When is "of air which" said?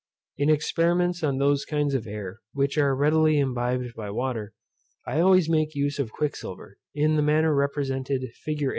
1.93-2.75